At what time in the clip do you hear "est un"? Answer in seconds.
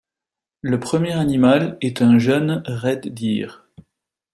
1.81-2.17